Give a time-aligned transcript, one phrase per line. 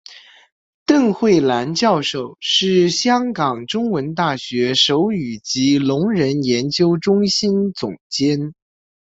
[0.87, 8.55] 邓慧兰教授是香港中文大学手语及聋人研究中心总监。